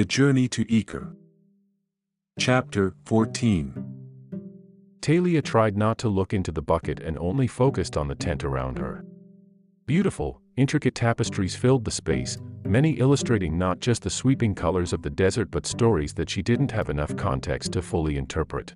[0.00, 1.14] The Journey to Ekur.
[2.38, 3.74] Chapter 14
[5.02, 8.78] Talia tried not to look into the bucket and only focused on the tent around
[8.78, 9.04] her.
[9.84, 15.10] Beautiful, intricate tapestries filled the space, many illustrating not just the sweeping colors of the
[15.10, 18.72] desert but stories that she didn't have enough context to fully interpret.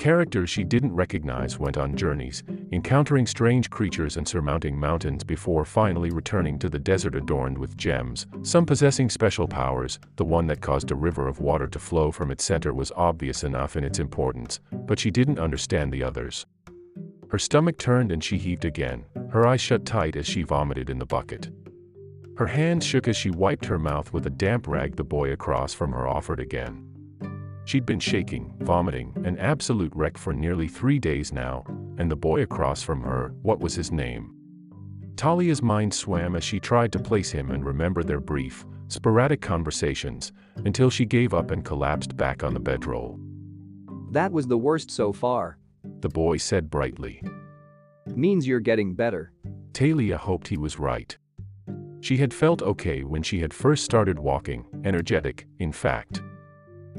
[0.00, 2.42] Characters she didn't recognize went on journeys,
[2.72, 8.26] encountering strange creatures and surmounting mountains before finally returning to the desert adorned with gems,
[8.40, 9.98] some possessing special powers.
[10.16, 13.44] The one that caused a river of water to flow from its center was obvious
[13.44, 16.46] enough in its importance, but she didn't understand the others.
[17.28, 20.98] Her stomach turned and she heaved again, her eyes shut tight as she vomited in
[20.98, 21.50] the bucket.
[22.38, 25.74] Her hands shook as she wiped her mouth with a damp rag the boy across
[25.74, 26.86] from her offered again.
[27.70, 31.62] She'd been shaking, vomiting, an absolute wreck for nearly three days now,
[31.98, 34.34] and the boy across from her, what was his name?
[35.14, 40.32] Talia's mind swam as she tried to place him and remember their brief, sporadic conversations,
[40.64, 43.20] until she gave up and collapsed back on the bedroll.
[44.10, 45.56] That was the worst so far.
[46.00, 47.22] The boy said brightly.
[48.16, 49.30] Means you're getting better.
[49.74, 51.16] Talia hoped he was right.
[52.00, 56.20] She had felt okay when she had first started walking, energetic, in fact.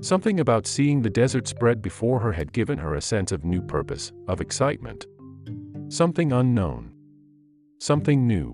[0.00, 3.62] Something about seeing the desert spread before her had given her a sense of new
[3.62, 5.06] purpose, of excitement.
[5.88, 6.92] Something unknown.
[7.78, 8.52] Something new.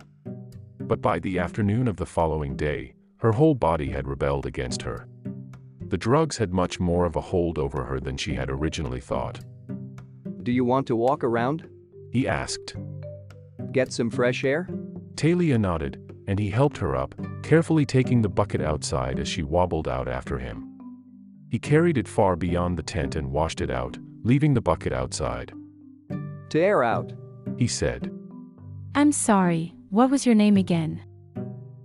[0.78, 5.08] But by the afternoon of the following day, her whole body had rebelled against her.
[5.88, 9.40] The drugs had much more of a hold over her than she had originally thought.
[10.42, 11.68] Do you want to walk around?
[12.10, 12.76] He asked.
[13.72, 14.68] Get some fresh air?
[15.16, 19.88] Talia nodded, and he helped her up, carefully taking the bucket outside as she wobbled
[19.88, 20.71] out after him.
[21.52, 25.52] He carried it far beyond the tent and washed it out, leaving the bucket outside.
[26.48, 27.12] To air out.
[27.58, 28.10] He said.
[28.94, 31.02] I'm sorry, what was your name again?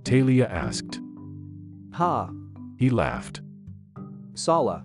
[0.06, 1.02] Talia asked.
[1.92, 2.30] Ha.
[2.78, 3.42] He laughed.
[4.36, 4.84] Saleh.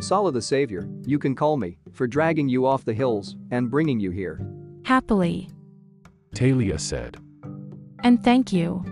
[0.00, 4.00] Saleh the Savior, you can call me, for dragging you off the hills and bringing
[4.00, 4.44] you here.
[4.84, 5.50] Happily.
[6.34, 7.16] Talia said.
[8.02, 8.84] And thank you.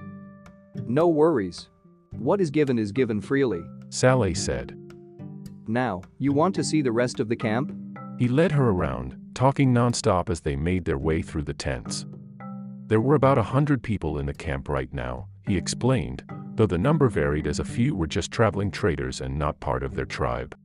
[0.86, 1.70] No worries.
[2.12, 3.64] What is given is given freely.
[3.90, 4.78] Saleh said.
[5.66, 7.74] Now, you want to see the rest of the camp?
[8.18, 12.06] He led her around, talking nonstop as they made their way through the tents.
[12.86, 16.22] There were about a hundred people in the camp right now, he explained,
[16.54, 19.94] though the number varied as a few were just traveling traders and not part of
[19.94, 20.56] their tribe.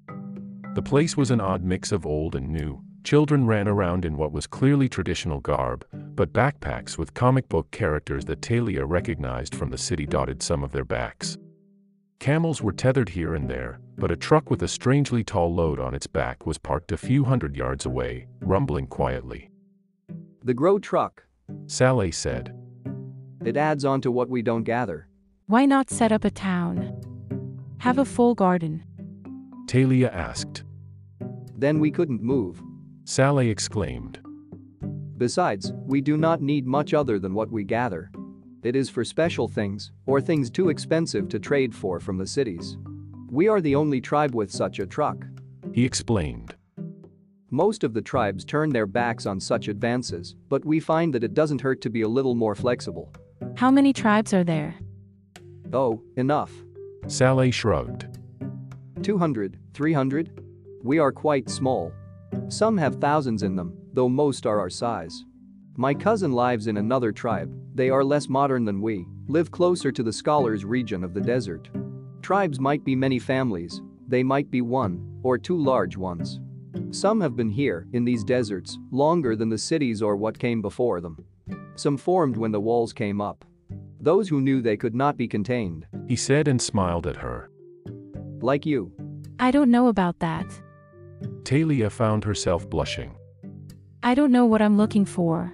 [0.76, 2.82] The place was an odd mix of old and new.
[3.04, 8.26] Children ran around in what was clearly traditional garb, but backpacks with comic book characters
[8.26, 11.38] that Talia recognized from the city dotted some of their backs.
[12.20, 15.94] Camels were tethered here and there, but a truck with a strangely tall load on
[15.94, 19.50] its back was parked a few hundred yards away, rumbling quietly.
[20.44, 21.24] The grow truck.
[21.68, 22.54] Saleh said.
[23.46, 25.08] It adds on to what we don't gather.
[25.48, 27.02] Why not set up a town?
[27.80, 28.84] Have a full garden.
[29.68, 30.64] Talia asked.
[31.56, 32.62] Then we couldn't move.
[33.06, 34.20] Saleh exclaimed.
[35.18, 38.12] Besides, we do not need much other than what we gather.
[38.62, 42.78] It is for special things, or things too expensive to trade for from the cities.
[43.30, 45.26] We are the only tribe with such a truck.
[45.72, 46.56] He explained.
[47.52, 51.34] Most of the tribes turn their backs on such advances, but we find that it
[51.34, 53.14] doesn't hurt to be a little more flexible.
[53.56, 54.76] How many tribes are there?
[55.72, 56.52] Oh, enough.
[57.08, 58.08] Saleh shrugged.
[59.02, 60.44] 200, 300?
[60.84, 61.94] We are quite small.
[62.50, 65.24] Some have thousands in them, though most are our size.
[65.80, 70.04] My cousin lives in another tribe, they are less modern than we, live closer to
[70.04, 71.70] the scholars region of the desert.
[72.22, 76.42] Tribes might be many families, they might be one or two large ones.
[76.92, 81.00] Some have been here, in these deserts, longer than the cities or what came before
[81.00, 81.24] them.
[81.76, 83.46] Some formed when the walls came up.
[84.02, 85.88] Those who knew they could not be contained.
[86.10, 87.52] He said and smiled at her.
[88.42, 88.92] Like you.
[89.40, 90.46] I don't know about that.
[91.46, 93.16] Talia found herself blushing.
[94.04, 95.54] I don't know what I'm looking for.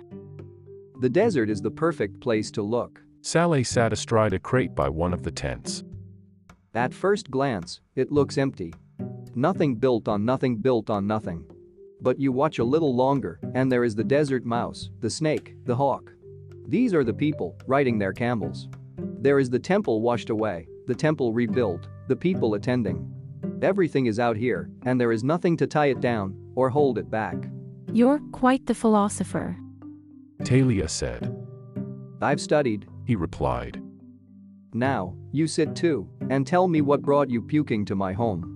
[1.00, 3.02] The desert is the perfect place to look.
[3.22, 5.84] Saleh sat astride a crate by one of the tents.
[6.74, 8.74] At first glance, it looks empty.
[9.36, 11.44] Nothing built on nothing built on nothing.
[12.02, 15.76] But you watch a little longer, and there is the desert mouse, the snake, the
[15.76, 16.12] hawk.
[16.68, 18.70] These are the people, riding their camels.
[18.98, 23.12] There is the temple washed away, the temple rebuilt, the people attending.
[23.62, 27.10] Everything is out here, and there is nothing to tie it down or hold it
[27.10, 27.36] back.
[27.92, 29.58] You're quite the philosopher.
[30.46, 31.36] Talia said.
[32.22, 33.82] I've studied, he replied.
[34.74, 38.52] Now, you sit too, and tell me what brought you puking to my home.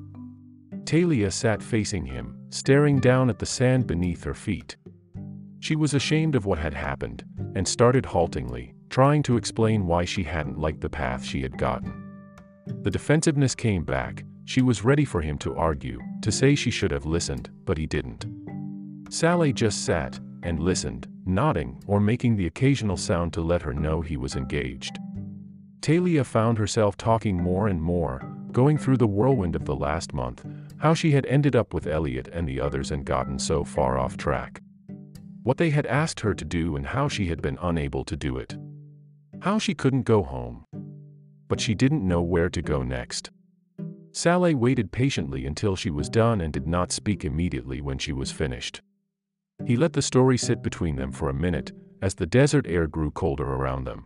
[0.86, 4.78] Talia sat facing him, staring down at the sand beneath her feet.
[5.60, 7.24] She was ashamed of what had happened,
[7.56, 11.92] and started haltingly, trying to explain why she hadn't liked the path she had gotten.
[12.84, 16.92] The defensiveness came back, she was ready for him to argue, to say she should
[16.92, 18.26] have listened, but he didn't.
[19.10, 21.08] Saleh just sat and listened,
[21.40, 25.00] nodding or making the occasional sound to let her know he was engaged.
[25.80, 28.22] Talia found herself talking more and more,
[28.52, 30.46] going through the whirlwind of the last month,
[30.80, 34.18] how she had ended up with Elliot and the others and gotten so far off
[34.18, 34.62] track.
[35.44, 38.36] What they had asked her to do and how she had been unable to do
[38.36, 38.58] it.
[39.40, 40.66] How she couldn't go home.
[41.48, 43.30] But she didn't know where to go next.
[44.12, 48.30] Saleh waited patiently until she was done and did not speak immediately when she was
[48.30, 48.82] finished.
[49.66, 51.72] He let the story sit between them for a minute,
[52.02, 54.04] as the desert air grew colder around them.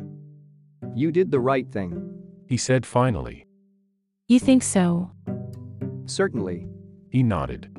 [0.96, 2.14] You did the right thing.
[2.48, 3.48] He said finally.
[4.28, 5.12] You think so?
[6.06, 6.68] Certainly.
[7.10, 7.70] He nodded.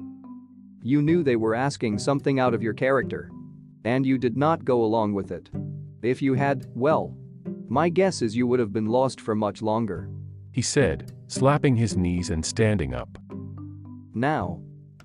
[0.83, 3.31] You knew they were asking something out of your character.
[3.85, 5.51] And you did not go along with it.
[6.03, 7.17] If you had, well,
[7.69, 10.09] my guess is you would have been lost for much longer.
[10.53, 13.19] He said, slapping his knees and standing up.
[14.15, 14.61] Now.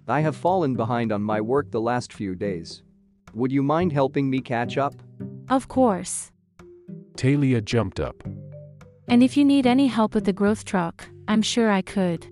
[0.10, 2.84] I have fallen behind on my work the last few days.
[3.34, 4.96] Would you mind helping me catch up?
[5.50, 6.32] Of course.
[7.16, 8.24] Talia jumped up.
[9.08, 12.28] And if you need any help with the growth truck, I'm sure I could.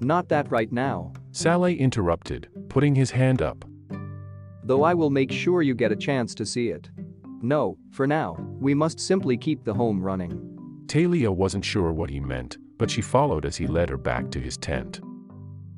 [0.00, 1.12] Not that right now.
[1.32, 3.64] Saleh interrupted, putting his hand up.
[4.62, 6.90] Though I will make sure you get a chance to see it.
[7.42, 10.84] No, for now, we must simply keep the home running.
[10.88, 14.40] Talia wasn't sure what he meant, but she followed as he led her back to
[14.40, 15.00] his tent.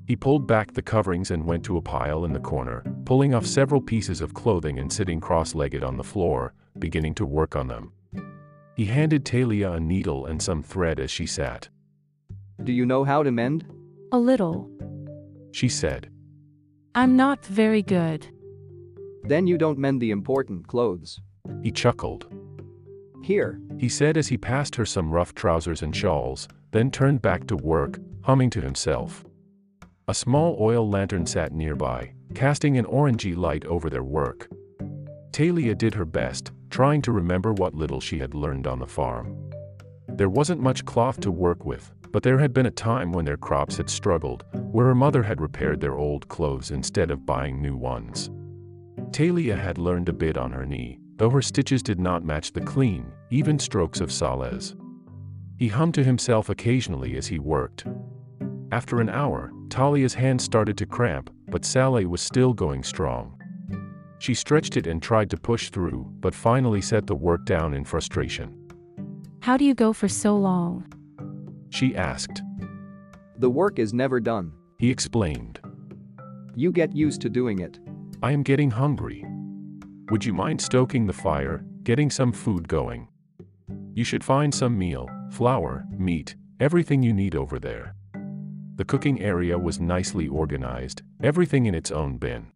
[0.09, 3.45] He pulled back the coverings and went to a pile in the corner, pulling off
[3.45, 7.93] several pieces of clothing and sitting cross-legged on the floor, beginning to work on them.
[8.75, 11.69] He handed Talia a needle and some thread as she sat.
[12.65, 13.67] Do you know how to mend?
[14.11, 14.71] A little.
[15.53, 16.11] She said.
[16.95, 18.27] I'm not very good.
[19.25, 21.21] Then you don't mend the important clothes.
[21.63, 22.33] He chuckled.
[23.23, 27.47] Here, He said as he passed her some rough trousers and shawls, then turned back
[27.49, 29.23] to work, humming to himself.
[30.09, 34.49] A small oil lantern sat nearby, casting an orangey light over their work.
[35.33, 39.51] Talia did her best, trying to remember what little she had learned on the farm.
[40.09, 43.37] There wasn't much cloth to work with, but there had been a time when their
[43.37, 47.77] crops had struggled, where her mother had repaired their old clothes instead of buying new
[47.77, 48.31] ones.
[49.13, 52.63] Talia had learned a bit on her knee, though her stitches did not match the
[52.63, 54.75] clean, even strokes of Saleh's.
[55.59, 57.85] He hummed to himself occasionally as he worked.
[58.73, 63.35] After an hour, Talia's hand started to cramp, but Saleh was still going strong.
[64.19, 67.85] She stretched it and tried to push through, but finally set the work down in
[67.85, 68.55] frustration.
[69.41, 70.87] How do you go for so long?
[71.71, 72.43] She asked.
[73.39, 74.53] the work is never done.
[74.79, 75.61] He explained.
[76.57, 77.79] You get used to doing it.
[78.21, 79.25] I am getting hungry.
[80.11, 83.07] Would you mind stoking the fire, getting some food going?
[83.95, 87.95] You should find some meal, flour, meat, everything you need over there.
[88.79, 92.47] The cooking area was nicely organized, everything in its own bin.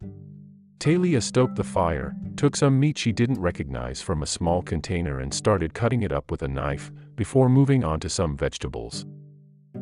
[0.79, 5.35] Talia stoked the fire, took some meat she didn't recognize from a small container and
[5.35, 9.05] started cutting it up with a knife, before moving on to some vegetables.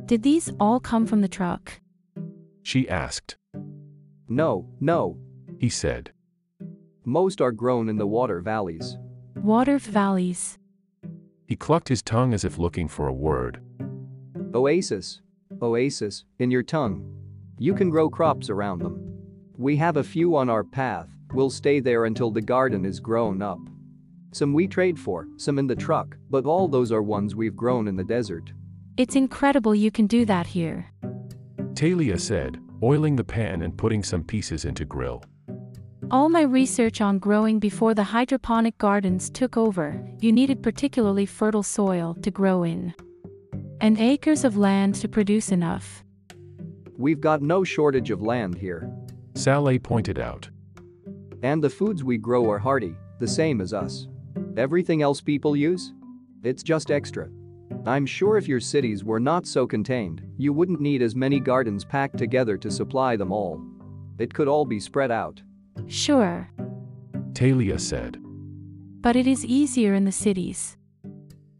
[0.06, 1.78] Did these all come from the truck?
[2.62, 3.36] She asked.
[4.26, 5.18] No, no.
[5.58, 6.10] He said.
[7.04, 8.96] Most are grown in the water valleys.
[9.34, 10.58] Water valleys.
[11.46, 13.60] He clucked his tongue as if looking for a word.
[14.54, 15.20] Oasis.
[15.62, 17.04] Oasis, in your tongue.
[17.58, 19.16] You can grow crops around them.
[19.56, 23.42] We have a few on our path, we'll stay there until the garden is grown
[23.42, 23.60] up.
[24.32, 27.88] Some we trade for, some in the truck, but all those are ones we've grown
[27.88, 28.52] in the desert.
[28.96, 30.86] It's incredible you can do that here.
[31.74, 35.24] Talia said, oiling the pan and putting some pieces into grill.
[36.10, 41.62] All my research on growing before the hydroponic gardens took over, you needed particularly fertile
[41.62, 42.94] soil to grow in.
[43.80, 46.04] And acres of land to produce enough.
[46.98, 48.90] We've got no shortage of land here.
[49.34, 50.50] Saleh pointed out.
[51.42, 54.06] And the foods we grow are hardy, the same as us.
[54.56, 55.94] Everything else people use?
[56.42, 57.30] It's just extra.
[57.86, 61.84] I'm sure if your cities were not so contained, you wouldn't need as many gardens
[61.84, 63.62] packed together to supply them all.
[64.18, 65.40] It could all be spread out.
[65.86, 66.50] Sure,
[67.32, 68.18] Talia said.
[69.00, 70.76] but it is easier in the cities.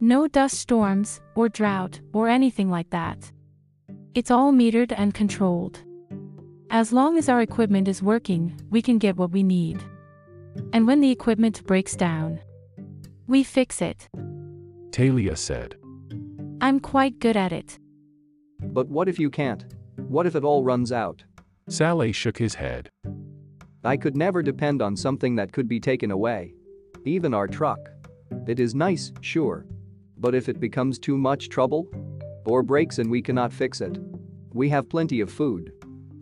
[0.03, 3.31] No dust storms, or drought, or anything like that.
[4.15, 5.79] It's all metered and controlled.
[6.71, 9.83] As long as our equipment is working, we can get what we need.
[10.73, 12.41] And when the equipment breaks down,
[13.27, 14.09] we fix it.
[14.91, 15.77] Talia said.
[16.63, 17.79] I'm quite good at it.
[18.59, 19.67] But what if you can't?
[19.97, 21.23] What if it all runs out?
[21.69, 22.89] Saleh shook his head.
[23.85, 26.55] I could never depend on something that could be taken away.
[27.05, 27.81] Even our truck.
[28.47, 29.67] It is nice, sure.
[30.21, 31.89] But if it becomes too much trouble?
[32.45, 33.99] Or breaks and we cannot fix it.
[34.53, 35.73] We have plenty of food.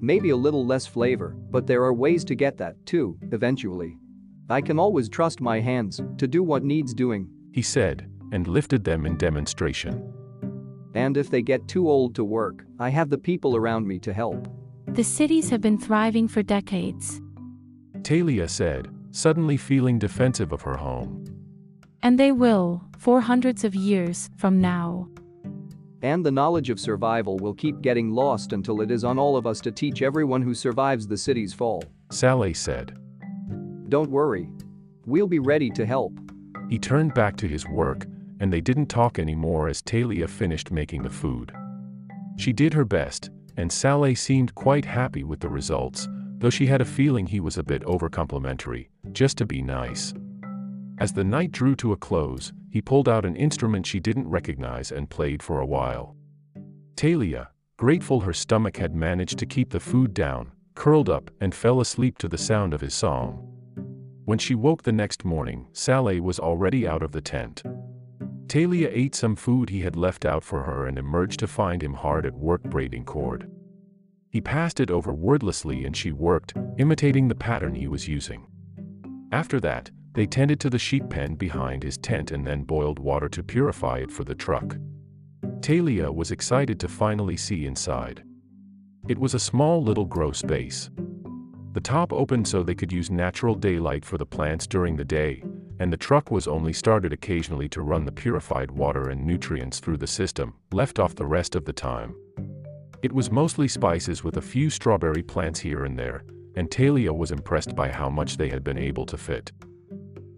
[0.00, 3.99] Maybe a little less flavor, but there are ways to get that, too, eventually.
[4.49, 7.28] I can always trust my hands to do what needs doing.
[7.52, 10.12] He said, and lifted them in demonstration.
[10.95, 14.12] And if they get too old to work, I have the people around me to
[14.12, 14.49] help.
[14.87, 17.21] The cities have been thriving for decades.
[18.02, 21.25] Talia said, suddenly feeling defensive of her home.
[22.02, 25.09] And they will, for hundreds of years from now.
[26.02, 29.47] And the knowledge of survival will keep getting lost until it is on all of
[29.47, 31.83] us to teach everyone who survives the city's fall.
[32.11, 32.97] Saleh said.
[33.88, 34.49] Don't worry.
[35.07, 36.12] We'll be ready to help.
[36.69, 38.07] He turned back to his work,
[38.40, 41.52] and they didn't talk anymore as Talia finished making the food.
[42.37, 46.07] She did her best, and Saleh seemed quite happy with the results,
[46.38, 50.14] though she had a feeling he was a bit overcomplimentary, just to be nice.
[51.00, 54.90] As the night drew to a close, he pulled out an instrument she didn't recognize
[54.90, 56.17] and played for a while.
[56.97, 61.81] Talia, grateful her stomach had managed to keep the food down, curled up and fell
[61.81, 63.45] asleep to the sound of his song.
[64.25, 67.62] When she woke the next morning, Saleh was already out of the tent.
[68.49, 71.95] Talia ate some food he had left out for her and emerged to find him
[71.95, 73.49] hard at work braiding cord.
[74.31, 78.47] He passed it over wordlessly and she worked, imitating the pattern he was using.
[79.31, 83.28] After that, they tended to the sheep pen behind his tent and then boiled water
[83.28, 84.76] to purify it for the truck.
[85.60, 88.25] Talia was excited to finally see inside.
[89.06, 90.90] It was a small little grow space.
[91.72, 95.44] The top opened so they could use natural daylight for the plants during the day,
[95.78, 99.98] and the truck was only started occasionally to run the purified water and nutrients through
[99.98, 102.16] the system, left off the rest of the time.
[103.04, 106.25] It was mostly spices with a few strawberry plants here and there,
[106.56, 109.52] and Talia was impressed by how much they had been able to fit.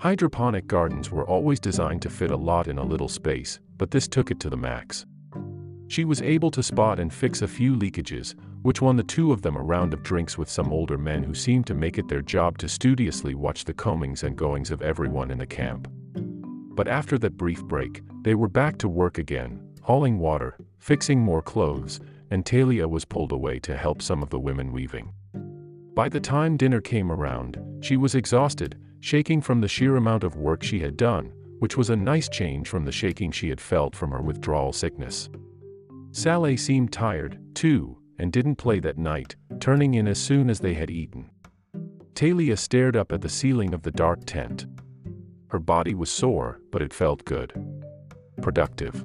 [0.00, 4.09] Hydroponic gardens were always designed to fit a lot in a little space, but this
[4.09, 5.04] took it to the max.
[5.88, 9.42] She was able to spot and fix a few leakages, which won the two of
[9.42, 12.23] them a round of drinks with some older men who seemed to make it their
[12.23, 15.87] job to studiously watch the comings and goings of everyone in the camp.
[16.14, 21.42] But after that brief break, they were back to work again, hauling water, fixing more
[21.42, 25.12] clothes, and Talia was pulled away to help some of the women weaving.
[25.92, 30.37] By the time dinner came around, she was exhausted, shaking from the sheer amount of
[30.37, 33.97] work she had done, which was a nice change from the shaking she had felt
[33.97, 35.28] from her withdrawal sickness.
[36.12, 40.75] Saleh seemed tired, too, and didn't play that night, turning in as soon as they
[40.75, 41.30] had eaten.
[42.14, 44.66] Talia stared up at the ceiling of the dark tent.
[45.49, 47.52] Her body was sore, but it felt good.
[48.42, 49.04] Productive.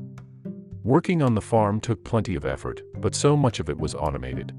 [0.84, 4.54] Working on the farm took plenty of effort, but so much of it was automated.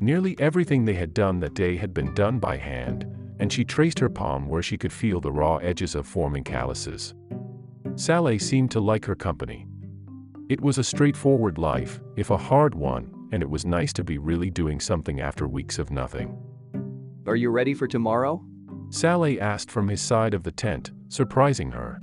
[0.00, 3.06] Nearly everything they had done that day had been done by hand,
[3.40, 7.14] and she traced her palm where she could feel the raw edges of forming calluses.
[7.96, 9.66] Saleh seemed to like her company.
[10.48, 14.18] It was a straightforward life, if a hard one, and it was nice to be
[14.18, 16.36] really doing something after weeks of nothing.
[17.26, 18.42] Are you ready for tomorrow?
[18.90, 22.00] Saleh asked from his side of the tent, surprising her.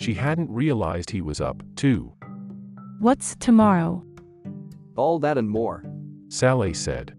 [0.00, 2.12] She hadn't realized he was up, too.
[2.98, 4.04] What's tomorrow?
[4.96, 5.84] All that and more.
[6.28, 7.14] Saleh said.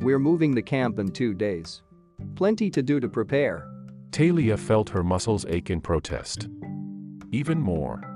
[0.00, 1.83] We're moving the camp in two days.
[2.34, 3.68] Plenty to do to prepare.
[4.10, 6.48] Talia felt her muscles ache in protest.
[7.32, 8.13] Even more.